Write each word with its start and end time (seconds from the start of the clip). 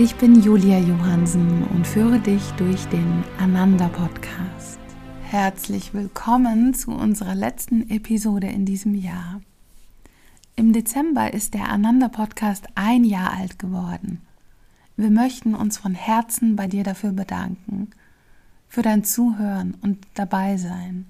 Ich 0.00 0.14
bin 0.14 0.40
Julia 0.40 0.78
Johansen 0.78 1.64
und 1.64 1.84
führe 1.84 2.20
dich 2.20 2.52
durch 2.52 2.84
den 2.86 3.24
Ananda 3.36 3.88
Podcast. 3.88 4.78
Herzlich 5.24 5.92
willkommen 5.92 6.72
zu 6.72 6.92
unserer 6.92 7.34
letzten 7.34 7.90
Episode 7.90 8.46
in 8.46 8.64
diesem 8.64 8.94
Jahr. 8.94 9.40
Im 10.54 10.72
Dezember 10.72 11.34
ist 11.34 11.52
der 11.54 11.68
Ananda 11.68 12.06
Podcast 12.06 12.68
ein 12.76 13.02
Jahr 13.02 13.32
alt 13.32 13.58
geworden. 13.58 14.20
Wir 14.96 15.10
möchten 15.10 15.56
uns 15.56 15.78
von 15.78 15.96
Herzen 15.96 16.54
bei 16.54 16.68
dir 16.68 16.84
dafür 16.84 17.10
bedanken, 17.10 17.90
für 18.68 18.82
dein 18.82 19.02
Zuhören 19.02 19.74
und 19.80 19.98
dabei 20.14 20.58
sein, 20.58 21.06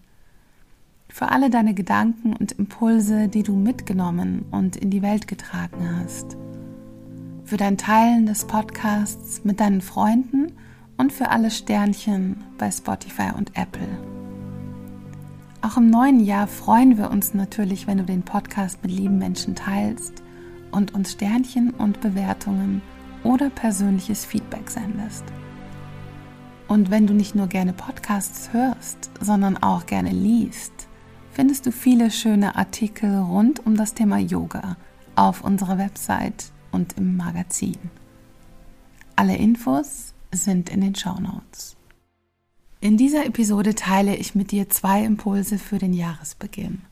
für 1.10 1.28
alle 1.28 1.50
deine 1.50 1.74
Gedanken 1.74 2.34
und 2.34 2.52
Impulse, 2.52 3.28
die 3.28 3.42
du 3.42 3.54
mitgenommen 3.54 4.46
und 4.50 4.76
in 4.76 4.88
die 4.88 5.02
Welt 5.02 5.28
getragen 5.28 6.00
hast 6.00 6.38
für 7.48 7.56
dein 7.56 7.78
Teilen 7.78 8.26
des 8.26 8.44
Podcasts 8.44 9.42
mit 9.42 9.58
deinen 9.58 9.80
Freunden 9.80 10.52
und 10.98 11.14
für 11.14 11.30
alle 11.30 11.50
Sternchen 11.50 12.44
bei 12.58 12.70
Spotify 12.70 13.30
und 13.34 13.56
Apple. 13.56 13.88
Auch 15.62 15.78
im 15.78 15.88
neuen 15.88 16.20
Jahr 16.20 16.46
freuen 16.46 16.98
wir 16.98 17.10
uns 17.10 17.32
natürlich, 17.32 17.86
wenn 17.86 17.96
du 17.96 18.04
den 18.04 18.22
Podcast 18.22 18.82
mit 18.82 18.92
lieben 18.92 19.16
Menschen 19.16 19.54
teilst 19.54 20.22
und 20.72 20.92
uns 20.92 21.12
Sternchen 21.12 21.70
und 21.70 22.02
Bewertungen 22.02 22.82
oder 23.24 23.48
persönliches 23.48 24.26
Feedback 24.26 24.68
sendest. 24.68 25.24
Und 26.68 26.90
wenn 26.90 27.06
du 27.06 27.14
nicht 27.14 27.34
nur 27.34 27.46
gerne 27.46 27.72
Podcasts 27.72 28.52
hörst, 28.52 29.10
sondern 29.20 29.56
auch 29.56 29.86
gerne 29.86 30.10
liest, 30.10 30.86
findest 31.30 31.64
du 31.64 31.72
viele 31.72 32.10
schöne 32.10 32.56
Artikel 32.56 33.20
rund 33.20 33.64
um 33.64 33.74
das 33.74 33.94
Thema 33.94 34.18
Yoga 34.18 34.76
auf 35.16 35.42
unserer 35.42 35.78
Website 35.78 36.52
und 36.72 36.96
im 36.98 37.16
Magazin. 37.16 37.78
Alle 39.16 39.36
Infos 39.36 40.14
sind 40.32 40.70
in 40.70 40.80
den 40.80 40.94
Show 40.94 41.18
Notes. 41.20 41.76
In 42.80 42.96
dieser 42.96 43.26
Episode 43.26 43.74
teile 43.74 44.14
ich 44.14 44.36
mit 44.36 44.52
dir 44.52 44.68
zwei 44.68 45.04
Impulse 45.04 45.58
für 45.58 45.78
den 45.78 45.92
Jahresbeginn. 45.92 46.82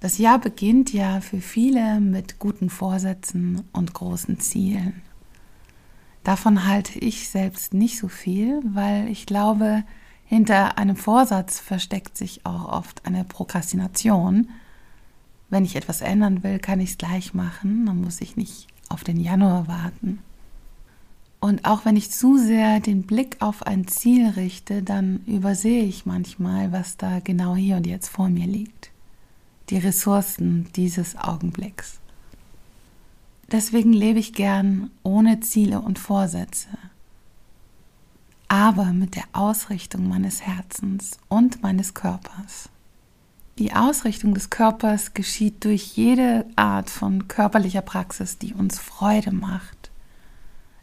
Das 0.00 0.18
Jahr 0.18 0.38
beginnt 0.38 0.92
ja 0.92 1.20
für 1.20 1.40
viele 1.40 2.00
mit 2.00 2.38
guten 2.38 2.70
Vorsätzen 2.70 3.64
und 3.72 3.92
großen 3.92 4.40
Zielen. 4.40 5.02
Davon 6.24 6.66
halte 6.66 6.98
ich 6.98 7.28
selbst 7.28 7.74
nicht 7.74 7.98
so 7.98 8.08
viel, 8.08 8.60
weil 8.64 9.08
ich 9.08 9.26
glaube, 9.26 9.84
hinter 10.24 10.76
einem 10.76 10.96
Vorsatz 10.96 11.60
versteckt 11.60 12.16
sich 12.16 12.44
auch 12.44 12.72
oft 12.72 13.06
eine 13.06 13.24
Prokrastination. 13.24 14.50
Wenn 15.50 15.64
ich 15.64 15.76
etwas 15.76 16.00
ändern 16.00 16.42
will, 16.42 16.58
kann 16.58 16.80
ich 16.80 16.90
es 16.90 16.98
gleich 16.98 17.32
machen, 17.32 17.86
dann 17.86 18.00
muss 18.00 18.20
ich 18.20 18.36
nicht 18.36 18.66
auf 18.90 19.04
den 19.04 19.20
Januar 19.20 19.68
warten. 19.68 20.20
Und 21.40 21.64
auch 21.64 21.84
wenn 21.84 21.96
ich 21.96 22.10
zu 22.10 22.38
sehr 22.38 22.80
den 22.80 23.02
Blick 23.02 23.36
auf 23.40 23.62
ein 23.64 23.86
Ziel 23.86 24.28
richte, 24.30 24.82
dann 24.82 25.20
übersehe 25.26 25.84
ich 25.84 26.06
manchmal, 26.06 26.72
was 26.72 26.96
da 26.96 27.20
genau 27.20 27.54
hier 27.54 27.76
und 27.76 27.86
jetzt 27.86 28.08
vor 28.08 28.28
mir 28.28 28.46
liegt. 28.46 28.90
Die 29.70 29.78
Ressourcen 29.78 30.68
dieses 30.74 31.16
Augenblicks. 31.16 32.00
Deswegen 33.52 33.92
lebe 33.92 34.18
ich 34.18 34.32
gern 34.32 34.90
ohne 35.04 35.38
Ziele 35.40 35.80
und 35.80 36.00
Vorsätze, 36.00 36.68
aber 38.48 38.86
mit 38.86 39.14
der 39.14 39.24
Ausrichtung 39.32 40.08
meines 40.08 40.42
Herzens 40.42 41.18
und 41.28 41.62
meines 41.62 41.94
Körpers. 41.94 42.68
Die 43.58 43.72
Ausrichtung 43.72 44.34
des 44.34 44.50
Körpers 44.50 45.14
geschieht 45.14 45.64
durch 45.64 45.96
jede 45.96 46.44
Art 46.56 46.90
von 46.90 47.26
körperlicher 47.26 47.80
Praxis, 47.80 48.36
die 48.36 48.52
uns 48.52 48.78
Freude 48.78 49.32
macht. 49.32 49.90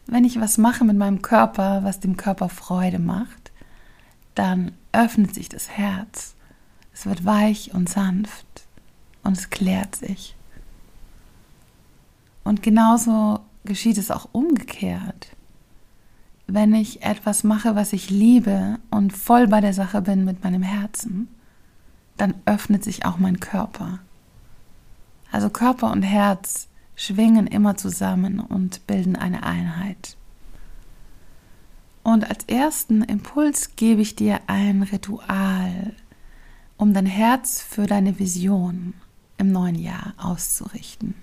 Wenn 0.06 0.24
ich 0.24 0.40
was 0.40 0.58
mache 0.58 0.84
mit 0.84 0.96
meinem 0.96 1.22
Körper, 1.22 1.84
was 1.84 2.00
dem 2.00 2.16
Körper 2.16 2.48
Freude 2.48 2.98
macht, 2.98 3.52
dann 4.34 4.72
öffnet 4.90 5.32
sich 5.34 5.48
das 5.48 5.68
Herz. 5.70 6.34
Es 6.92 7.06
wird 7.06 7.24
weich 7.24 7.72
und 7.74 7.88
sanft 7.88 8.46
und 9.22 9.38
es 9.38 9.50
klärt 9.50 9.94
sich. 9.94 10.34
Und 12.42 12.60
genauso 12.60 13.38
geschieht 13.64 13.98
es 13.98 14.10
auch 14.10 14.28
umgekehrt. 14.32 15.28
Wenn 16.48 16.74
ich 16.74 17.02
etwas 17.02 17.44
mache, 17.44 17.76
was 17.76 17.92
ich 17.92 18.10
liebe 18.10 18.80
und 18.90 19.12
voll 19.12 19.46
bei 19.46 19.60
der 19.60 19.72
Sache 19.74 20.02
bin 20.02 20.24
mit 20.24 20.42
meinem 20.42 20.62
Herzen, 20.62 21.28
dann 22.16 22.34
öffnet 22.46 22.84
sich 22.84 23.04
auch 23.04 23.18
mein 23.18 23.40
Körper. 23.40 24.00
Also 25.30 25.50
Körper 25.50 25.90
und 25.90 26.02
Herz 26.02 26.68
schwingen 26.96 27.46
immer 27.46 27.76
zusammen 27.76 28.40
und 28.40 28.86
bilden 28.86 29.16
eine 29.16 29.42
Einheit. 29.42 30.16
Und 32.04 32.28
als 32.28 32.44
ersten 32.44 33.02
Impuls 33.02 33.76
gebe 33.76 34.02
ich 34.02 34.14
dir 34.14 34.40
ein 34.46 34.82
Ritual, 34.82 35.94
um 36.76 36.92
dein 36.92 37.06
Herz 37.06 37.62
für 37.62 37.86
deine 37.86 38.18
Vision 38.18 38.94
im 39.38 39.50
neuen 39.50 39.74
Jahr 39.74 40.14
auszurichten. 40.18 41.14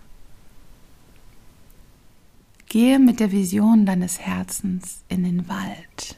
Gehe 2.68 3.00
mit 3.00 3.20
der 3.20 3.32
Vision 3.32 3.86
deines 3.86 4.20
Herzens 4.20 5.04
in 5.08 5.24
den 5.24 5.48
Wald. 5.48 6.18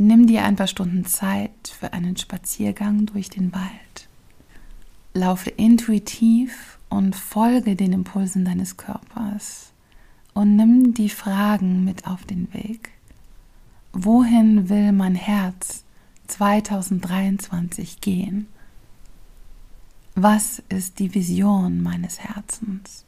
Nimm 0.00 0.28
dir 0.28 0.44
ein 0.44 0.54
paar 0.54 0.68
Stunden 0.68 1.04
Zeit 1.04 1.74
für 1.76 1.92
einen 1.92 2.16
Spaziergang 2.16 3.06
durch 3.06 3.30
den 3.30 3.52
Wald. 3.52 4.08
Laufe 5.12 5.50
intuitiv 5.50 6.78
und 6.88 7.16
folge 7.16 7.74
den 7.74 7.92
Impulsen 7.92 8.44
deines 8.44 8.76
Körpers 8.76 9.72
und 10.34 10.54
nimm 10.54 10.94
die 10.94 11.08
Fragen 11.08 11.84
mit 11.84 12.06
auf 12.06 12.24
den 12.24 12.54
Weg. 12.54 12.90
Wohin 13.92 14.68
will 14.68 14.92
mein 14.92 15.16
Herz 15.16 15.82
2023 16.28 18.00
gehen? 18.00 18.46
Was 20.14 20.62
ist 20.68 21.00
die 21.00 21.12
Vision 21.12 21.82
meines 21.82 22.20
Herzens? 22.20 23.04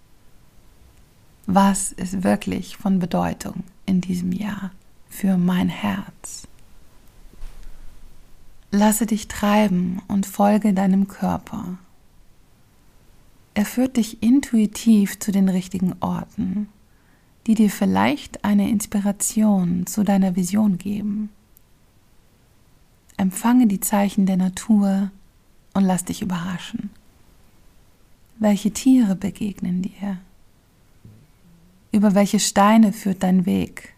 Was 1.47 1.93
ist 1.93 2.25
wirklich 2.25 2.77
von 2.77 2.99
Bedeutung 2.99 3.63
in 3.87 4.01
diesem 4.01 4.33
Jahr 4.33 4.73
für 5.09 5.37
mein 5.37 5.69
Herz? 5.69 6.49
Lasse 8.73 9.07
dich 9.07 9.27
treiben 9.27 10.01
und 10.07 10.27
folge 10.27 10.73
deinem 10.73 11.09
Körper. 11.09 11.79
Er 13.55 13.67
führt 13.67 13.97
dich 13.97 14.23
intuitiv 14.23 15.19
zu 15.19 15.33
den 15.33 15.49
richtigen 15.49 15.95
Orten, 15.99 16.69
die 17.49 17.55
dir 17.57 17.69
vielleicht 17.69 18.45
eine 18.45 18.71
Inspiration 18.71 19.87
zu 19.87 20.05
deiner 20.05 20.37
Vision 20.37 20.79
geben. 20.79 21.31
Empfange 23.17 23.67
die 23.67 23.81
Zeichen 23.81 24.25
der 24.25 24.37
Natur 24.37 25.11
und 25.75 25.85
lass 25.85 26.05
dich 26.05 26.23
überraschen. 26.23 26.91
Welche 28.39 28.71
Tiere 28.71 29.17
begegnen 29.17 29.83
dir? 29.83 30.19
Über 31.91 32.15
welche 32.15 32.39
Steine 32.39 32.93
führt 32.93 33.25
dein 33.25 33.47
Weg? 33.47 33.95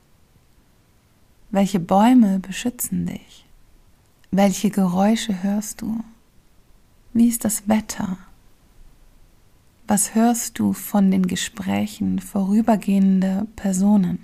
Welche 1.50 1.78
Bäume 1.78 2.38
beschützen 2.38 3.04
dich? 3.04 3.44
Welche 4.34 4.70
Geräusche 4.70 5.42
hörst 5.42 5.82
du? 5.82 6.00
Wie 7.12 7.28
ist 7.28 7.44
das 7.44 7.68
Wetter? 7.68 8.16
Was 9.86 10.14
hörst 10.14 10.58
du 10.58 10.72
von 10.72 11.10
den 11.10 11.26
Gesprächen 11.26 12.18
vorübergehender 12.18 13.46
Personen? 13.56 14.20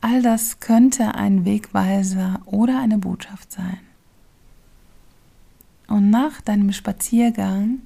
All 0.00 0.22
das 0.22 0.58
könnte 0.58 1.16
ein 1.16 1.44
Wegweiser 1.44 2.40
oder 2.46 2.80
eine 2.80 2.96
Botschaft 2.96 3.52
sein. 3.52 3.80
Und 5.86 6.08
nach 6.08 6.40
deinem 6.40 6.72
Spaziergang 6.72 7.80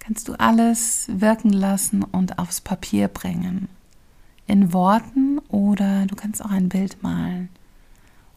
kannst 0.00 0.28
du 0.28 0.34
alles 0.34 1.06
wirken 1.08 1.54
lassen 1.54 2.02
und 2.02 2.38
aufs 2.38 2.60
Papier 2.60 3.08
bringen. 3.08 3.68
In 4.46 4.74
Worten 4.74 5.38
oder 5.48 6.04
du 6.04 6.14
kannst 6.14 6.44
auch 6.44 6.50
ein 6.50 6.68
Bild 6.68 7.02
malen. 7.02 7.48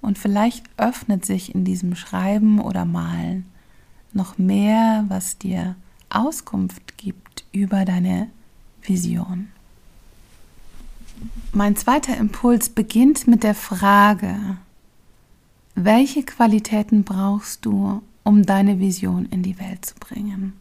Und 0.10 0.18
vielleicht 0.18 0.66
öffnet 0.78 1.24
sich 1.24 1.54
in 1.54 1.66
diesem 1.66 1.94
Schreiben 1.94 2.60
oder 2.60 2.84
Malen 2.84 3.46
noch 4.12 4.40
mehr, 4.40 5.06
was 5.08 5.38
dir 5.38 5.76
Auskunft 6.10 6.98
gibt 6.98 7.46
über 7.52 7.86
deine 7.86 8.28
Vision. 8.82 9.50
Mein 11.54 11.76
zweiter 11.76 12.18
Impuls 12.18 12.70
beginnt 12.70 13.28
mit 13.28 13.44
der 13.44 13.54
Frage, 13.54 14.58
welche 15.76 16.24
Qualitäten 16.24 17.04
brauchst 17.04 17.64
du, 17.64 18.02
um 18.24 18.48
deine 18.48 18.80
Vision 18.80 19.28
in 19.28 19.44
die 19.44 19.60
Welt 19.60 19.86
zu 19.86 19.94
bringen? 20.00 20.54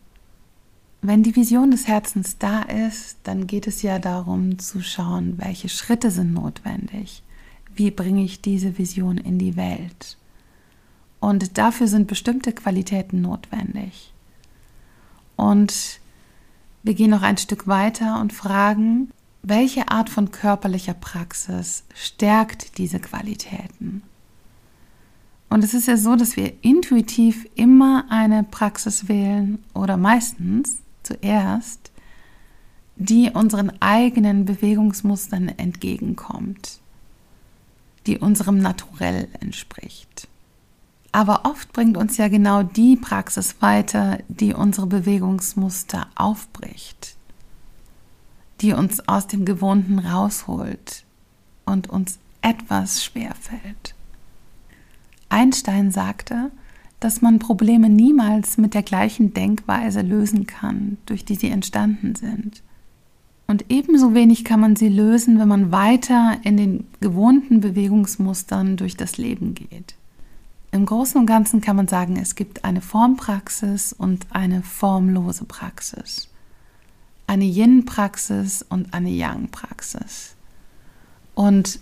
Wenn 1.01 1.23
die 1.23 1.35
Vision 1.35 1.71
des 1.71 1.89
Herzens 1.89 2.37
da 2.37 2.65
ist, 2.65 3.17
dann 3.23 3.47
geht 3.47 3.67
es 3.67 3.81
ja 3.81 3.99
darum 3.99 4.59
zu 4.59 4.83
schauen, 4.83 5.39
welche 5.39 5.71
Schritte 5.71 6.11
sind 6.11 6.35
notwendig. 6.35 7.23
Wie 7.79 7.93
bringe 7.93 8.25
ich 8.25 8.41
diese 8.41 8.77
Vision 8.77 9.19
in 9.19 9.39
die 9.39 9.55
Welt? 9.55 10.17
Und 11.21 11.59
dafür 11.59 11.87
sind 11.87 12.09
bestimmte 12.09 12.53
Qualitäten 12.53 13.21
notwendig. 13.23 14.13
Und 15.37 16.01
wir 16.83 16.95
gehen 16.95 17.11
noch 17.11 17.23
ein 17.23 17.37
Stück 17.37 17.69
weiter 17.69 18.21
und 18.21 18.33
fragen, 18.33 19.13
welche 19.45 19.93
Art 19.93 20.11
von 20.11 20.33
körperlicher 20.33 20.95
Praxis 20.95 21.85
stärkt 21.95 22.79
diese 22.79 22.99
Qualitäten? 22.99 24.03
Und 25.49 25.63
es 25.63 25.73
ist 25.73 25.87
ja 25.87 25.97
so, 25.97 26.17
dass 26.17 26.37
wir 26.37 26.53
intuitiv 26.63 27.47
immer 27.55 28.07
eine 28.09 28.43
Praxis 28.43 29.07
wählen 29.07 29.63
oder 29.73 29.97
meistens 29.97 30.79
zuerst, 31.05 31.93
die 32.97 33.31
unseren 33.31 33.71
eigenen 33.81 34.47
Bewegungsmustern 34.47 35.49
entgegenkommt, 35.49 36.81
die 38.08 38.19
unserem 38.19 38.58
Naturell 38.58 39.28
entspricht. 39.38 40.26
Aber 41.12 41.44
oft 41.44 41.72
bringt 41.72 41.96
uns 41.96 42.16
ja 42.16 42.28
genau 42.28 42.62
die 42.62 42.96
Praxis 42.96 43.56
weiter, 43.60 44.19
die 44.28 44.55
unsere 44.55 44.87
Bewegungsmuster 44.87 46.06
aufbricht, 46.14 47.16
die 48.60 48.72
uns 48.72 49.06
aus 49.08 49.26
dem 49.26 49.44
Gewohnten 49.44 49.99
rausholt 49.99 51.05
und 51.66 51.88
uns 51.88 52.19
etwas 52.40 53.05
schwerfällt. 53.05 53.94
Einstein 55.28 55.90
sagte, 55.90 56.50
dass 57.00 57.20
man 57.20 57.38
Probleme 57.38 57.90
niemals 57.90 58.56
mit 58.56 58.72
der 58.75 58.82
gleichen 58.82 59.34
Denkweise 59.34 60.00
lösen 60.00 60.46
kann, 60.46 60.96
durch 61.05 61.25
die 61.25 61.37
sie 61.37 61.50
entstanden 61.50 62.14
sind. 62.14 62.62
Und 63.50 63.65
ebenso 63.71 64.12
wenig 64.12 64.45
kann 64.45 64.61
man 64.61 64.77
sie 64.77 64.91
lösen, 64.91 65.39
wenn 65.39 65.49
man 65.49 65.73
weiter 65.73 66.37
in 66.43 66.59
den 66.59 66.87
gewohnten 67.00 67.62
Bewegungsmustern 67.62 68.77
durch 68.77 68.95
das 68.95 69.17
Leben 69.17 69.55
geht. 69.55 69.95
Im 70.71 70.85
Großen 70.85 71.19
und 71.19 71.27
Ganzen 71.27 71.62
kann 71.62 71.75
man 71.75 71.89
sagen, 71.89 72.17
es 72.17 72.35
gibt 72.35 72.65
eine 72.65 72.83
Formpraxis 72.83 73.95
und 73.95 74.27
eine 74.31 74.62
formlose 74.62 75.47
Praxis. 75.47 76.29
Eine 77.27 77.47
Yin-Praxis 77.47 78.67
und 78.69 78.93
eine 78.93 79.09
Yang-Praxis. 79.09 80.35
Und 81.35 81.81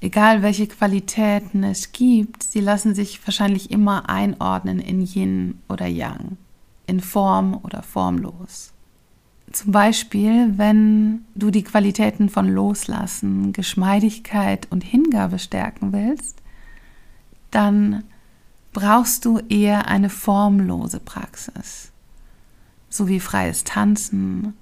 egal 0.00 0.42
welche 0.42 0.68
Qualitäten 0.68 1.64
es 1.64 1.90
gibt, 1.90 2.44
sie 2.44 2.60
lassen 2.60 2.94
sich 2.94 3.26
wahrscheinlich 3.26 3.72
immer 3.72 4.08
einordnen 4.08 4.78
in 4.78 5.04
Yin 5.04 5.58
oder 5.68 5.88
Yang, 5.88 6.36
in 6.86 7.00
Form 7.00 7.58
oder 7.64 7.82
formlos. 7.82 8.71
Zum 9.52 9.70
Beispiel, 9.70 10.56
wenn 10.56 11.26
du 11.34 11.50
die 11.50 11.62
Qualitäten 11.62 12.30
von 12.30 12.48
Loslassen, 12.48 13.52
Geschmeidigkeit 13.52 14.66
und 14.70 14.82
Hingabe 14.82 15.38
stärken 15.38 15.92
willst, 15.92 16.38
dann 17.50 18.04
brauchst 18.72 19.26
du 19.26 19.38
eher 19.50 19.88
eine 19.88 20.08
formlose 20.08 21.00
Praxis, 21.00 21.92
so 22.88 23.08
wie 23.08 23.20
freies 23.20 23.64
Tanzen 23.64 24.54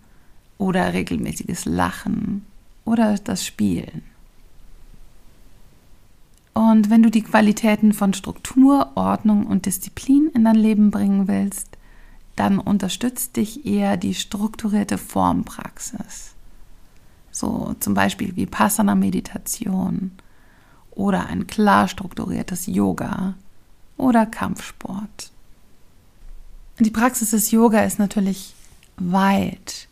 oder 0.58 0.92
regelmäßiges 0.92 1.66
Lachen 1.66 2.44
oder 2.84 3.16
das 3.18 3.46
Spielen. 3.46 4.02
Und 6.52 6.90
wenn 6.90 7.02
du 7.02 7.10
die 7.10 7.22
Qualitäten 7.22 7.92
von 7.92 8.12
Struktur, 8.12 8.90
Ordnung 8.96 9.46
und 9.46 9.66
Disziplin 9.66 10.30
in 10.34 10.44
dein 10.44 10.56
Leben 10.56 10.90
bringen 10.90 11.28
willst, 11.28 11.69
dann 12.36 12.58
unterstützt 12.58 13.36
dich 13.36 13.66
eher 13.66 13.96
die 13.96 14.14
strukturierte 14.14 14.98
Formpraxis. 14.98 16.34
So 17.30 17.74
zum 17.80 17.94
Beispiel 17.94 18.34
wie 18.36 18.46
Passana-Meditation 18.46 20.12
oder 20.90 21.26
ein 21.26 21.46
klar 21.46 21.88
strukturiertes 21.88 22.66
Yoga 22.66 23.34
oder 23.96 24.26
Kampfsport. 24.26 25.30
Die 26.78 26.90
Praxis 26.90 27.30
des 27.30 27.50
Yoga 27.50 27.84
ist 27.84 27.98
natürlich 27.98 28.54
weit 28.96 29.88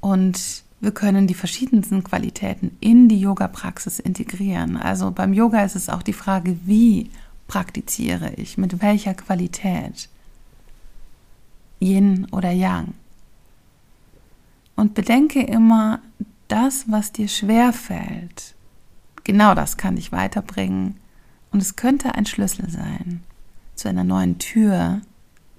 und 0.00 0.64
wir 0.80 0.92
können 0.92 1.26
die 1.26 1.34
verschiedensten 1.34 2.04
Qualitäten 2.04 2.76
in 2.80 3.08
die 3.08 3.20
Yoga-Praxis 3.20 3.98
integrieren. 3.98 4.76
Also 4.76 5.12
beim 5.12 5.32
Yoga 5.32 5.64
ist 5.64 5.76
es 5.76 5.88
auch 5.88 6.02
die 6.02 6.12
Frage, 6.12 6.58
wie 6.66 7.10
praktiziere 7.46 8.34
ich, 8.34 8.58
mit 8.58 8.82
welcher 8.82 9.14
Qualität. 9.14 10.08
Yin 11.84 12.26
oder 12.32 12.50
Yang. 12.50 12.94
Und 14.74 14.94
bedenke 14.94 15.42
immer, 15.42 16.00
das, 16.48 16.90
was 16.90 17.12
dir 17.12 17.28
schwer 17.28 17.72
fällt, 17.72 18.54
genau 19.22 19.54
das 19.54 19.76
kann 19.76 19.96
dich 19.96 20.12
weiterbringen. 20.12 20.96
Und 21.50 21.62
es 21.62 21.76
könnte 21.76 22.14
ein 22.14 22.26
Schlüssel 22.26 22.68
sein 22.68 23.22
zu 23.74 23.88
einer 23.88 24.04
neuen 24.04 24.38
Tür, 24.38 25.00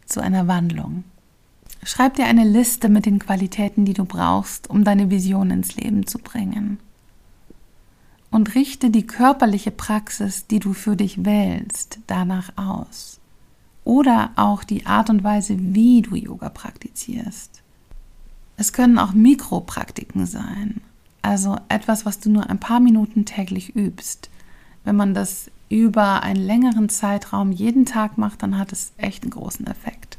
zu 0.05 0.21
einer 0.21 0.47
Wandlung. 0.47 1.03
Schreib 1.83 2.15
dir 2.15 2.25
eine 2.25 2.43
Liste 2.43 2.89
mit 2.89 3.05
den 3.05 3.19
Qualitäten, 3.19 3.85
die 3.85 3.93
du 3.93 4.05
brauchst, 4.05 4.69
um 4.69 4.83
deine 4.83 5.09
Vision 5.09 5.51
ins 5.51 5.75
Leben 5.75 6.07
zu 6.07 6.17
bringen. 6.17 6.79
Und 8.31 8.55
richte 8.55 8.89
die 8.89 9.05
körperliche 9.05 9.71
Praxis, 9.71 10.47
die 10.47 10.59
du 10.59 10.73
für 10.73 10.95
dich 10.95 11.23
wählst, 11.23 11.99
danach 12.07 12.51
aus. 12.57 13.19
Oder 13.85 14.31
auch 14.35 14.65
die 14.65 14.85
Art 14.85 15.09
und 15.09 15.23
Weise, 15.23 15.55
wie 15.57 16.01
du 16.01 16.15
Yoga 16.15 16.49
praktizierst. 16.49 17.61
Es 18.57 18.73
können 18.73 18.99
auch 18.99 19.13
Mikropraktiken 19.13 20.25
sein, 20.25 20.81
also 21.21 21.57
etwas, 21.69 22.05
was 22.05 22.19
du 22.19 22.29
nur 22.29 22.49
ein 22.49 22.59
paar 22.59 22.79
Minuten 22.79 23.25
täglich 23.25 23.75
übst. 23.75 24.29
Wenn 24.83 24.95
man 24.95 25.13
das 25.13 25.49
über 25.69 26.23
einen 26.23 26.41
längeren 26.41 26.89
Zeitraum 26.89 27.51
jeden 27.51 27.85
Tag 27.85 28.17
macht, 28.17 28.43
dann 28.43 28.57
hat 28.57 28.71
es 28.71 28.91
echt 28.97 29.23
einen 29.23 29.31
großen 29.31 29.67
Effekt. 29.67 30.17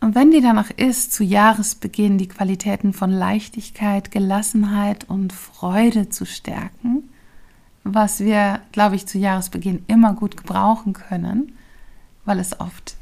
Und 0.00 0.14
wenn 0.14 0.30
dir 0.30 0.40
danach 0.40 0.70
ist, 0.70 1.12
zu 1.12 1.24
Jahresbeginn 1.24 2.16
die 2.16 2.28
Qualitäten 2.28 2.94
von 2.94 3.10
Leichtigkeit, 3.10 4.10
Gelassenheit 4.10 5.04
und 5.10 5.32
Freude 5.32 6.08
zu 6.08 6.24
stärken, 6.24 7.09
was 7.84 8.20
wir, 8.20 8.60
glaube 8.72 8.96
ich, 8.96 9.06
zu 9.06 9.18
Jahresbeginn 9.18 9.84
immer 9.86 10.14
gut 10.14 10.36
gebrauchen 10.36 10.92
können, 10.92 11.56
weil 12.24 12.38
es 12.38 12.60
oft 12.60 12.96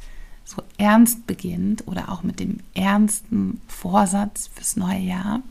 so 0.45 0.63
ernst 0.79 1.27
beginnt 1.27 1.87
oder 1.87 2.11
auch 2.11 2.23
mit 2.23 2.41
dem 2.41 2.59
ernsten 2.75 3.61
Vorsatz 3.67 4.49
fürs 4.55 4.77
neue 4.77 5.01
Jahr. 5.01 5.43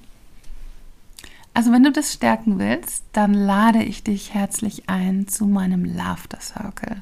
Also 1.53 1.71
wenn 1.71 1.83
du 1.83 1.91
das 1.91 2.13
stärken 2.13 2.59
willst, 2.59 3.03
dann 3.13 3.33
lade 3.33 3.83
ich 3.83 4.03
dich 4.03 4.33
herzlich 4.33 4.89
ein 4.89 5.27
zu 5.27 5.45
meinem 5.45 5.85
Laughter 5.85 6.39
Circle. 6.39 7.01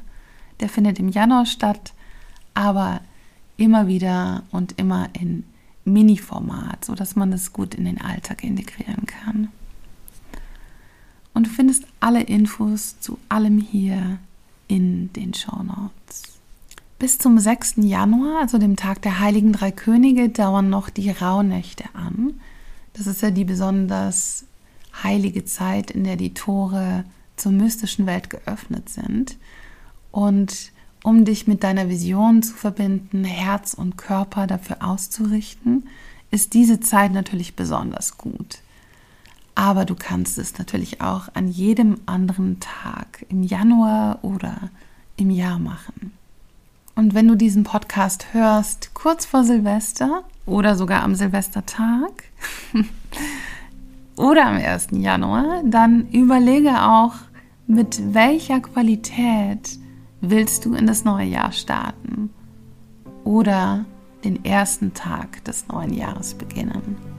Der 0.59 0.69
findet 0.69 0.99
im 0.99 1.09
Januar 1.09 1.45
statt, 1.45 1.93
aber 2.53 3.01
immer 3.57 3.87
wieder 3.87 4.43
und 4.51 4.79
immer 4.79 5.09
in 5.13 5.43
Mini-Format, 5.85 6.85
sodass 6.85 7.15
man 7.15 7.31
das 7.31 7.53
gut 7.53 7.75
in 7.75 7.85
den 7.85 8.01
Alltag 8.01 8.43
integrieren 8.43 9.05
kann. 9.05 9.49
Und 11.35 11.47
du 11.47 11.51
findest 11.51 11.83
alle 11.99 12.23
Infos 12.23 12.99
zu 12.99 13.19
allem 13.29 13.59
hier 13.59 14.17
in 14.67 15.11
den 15.13 15.33
Show 15.33 15.61
Notes. 15.61 16.23
Bis 16.97 17.17
zum 17.19 17.37
6. 17.37 17.75
Januar, 17.77 18.39
also 18.41 18.57
dem 18.57 18.77
Tag 18.77 19.01
der 19.01 19.19
Heiligen 19.19 19.51
Drei 19.51 19.71
Könige, 19.71 20.29
dauern 20.29 20.69
noch 20.69 20.89
die 20.89 21.11
Rauhnächte 21.11 21.83
an. 21.93 22.39
Das 22.93 23.05
ist 23.05 23.21
ja 23.21 23.31
die 23.31 23.43
besonders 23.43 24.45
heilige 25.03 25.43
Zeit, 25.43 25.91
in 25.91 26.05
der 26.05 26.15
die 26.15 26.33
Tore 26.33 27.03
zur 27.35 27.51
mystischen 27.51 28.05
Welt 28.05 28.29
geöffnet 28.29 28.87
sind. 28.87 29.35
Und 30.11 30.71
um 31.03 31.25
dich 31.25 31.47
mit 31.47 31.65
deiner 31.65 31.89
Vision 31.89 32.43
zu 32.43 32.53
verbinden, 32.53 33.25
Herz 33.25 33.73
und 33.73 33.97
Körper 33.97 34.47
dafür 34.47 34.77
auszurichten, 34.79 35.87
ist 36.31 36.53
diese 36.53 36.79
Zeit 36.79 37.11
natürlich 37.11 37.57
besonders 37.57 38.17
gut. 38.17 38.59
Aber 39.55 39.85
du 39.85 39.95
kannst 39.95 40.37
es 40.37 40.57
natürlich 40.57 41.01
auch 41.01 41.29
an 41.33 41.47
jedem 41.47 41.97
anderen 42.05 42.59
Tag 42.59 43.25
im 43.29 43.41
Januar 43.41 44.19
oder 44.21 44.69
im 45.17 45.29
Jahr 45.29 45.59
machen. 45.59 46.11
Und 46.95 47.13
wenn 47.13 47.27
du 47.27 47.35
diesen 47.35 47.63
Podcast 47.63 48.33
hörst, 48.33 48.93
kurz 48.93 49.25
vor 49.25 49.43
Silvester 49.43 50.23
oder 50.45 50.75
sogar 50.75 51.03
am 51.03 51.15
Silvestertag 51.15 52.25
oder 54.17 54.45
am 54.45 54.57
1. 54.57 54.87
Januar, 54.91 55.63
dann 55.65 56.09
überlege 56.09 56.83
auch, 56.83 57.13
mit 57.67 58.13
welcher 58.13 58.59
Qualität 58.59 59.79
Willst 60.27 60.65
du 60.65 60.73
in 60.73 60.87
das 60.87 61.05
neue 61.05 61.27
Jahr 61.27 61.51
starten 61.51 62.31
oder 63.23 63.85
den 64.23 64.43
ersten 64.43 64.95
Tag 64.95 65.43
des 65.43 65.67
neuen 65.67 65.93
Jahres 65.93 66.33
beginnen? 66.33 67.14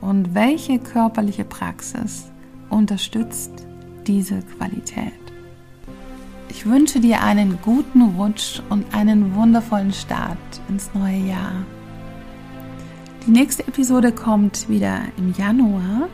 Und 0.00 0.34
welche 0.34 0.78
körperliche 0.78 1.44
Praxis 1.44 2.30
unterstützt 2.68 3.66
diese 4.06 4.40
Qualität. 4.56 5.12
Ich 6.48 6.66
wünsche 6.66 7.00
dir 7.00 7.22
einen 7.22 7.58
guten 7.62 8.02
Rutsch 8.02 8.60
und 8.70 8.94
einen 8.94 9.34
wundervollen 9.34 9.92
Start 9.92 10.38
ins 10.68 10.90
neue 10.94 11.18
Jahr. 11.18 11.64
Die 13.26 13.30
nächste 13.30 13.66
Episode 13.68 14.12
kommt 14.12 14.68
wieder 14.68 15.00
im 15.16 15.34
Januar 15.36 16.08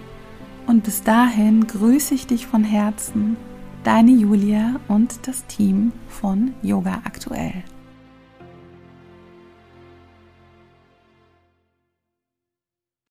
und 0.66 0.84
bis 0.84 1.02
dahin 1.02 1.66
grüße 1.66 2.14
ich 2.14 2.26
dich 2.26 2.46
von 2.46 2.64
Herzen, 2.64 3.36
deine 3.84 4.10
Julia 4.10 4.80
und 4.88 5.26
das 5.26 5.46
Team 5.46 5.92
von 6.08 6.52
Yoga 6.62 7.00
Aktuell. 7.04 7.62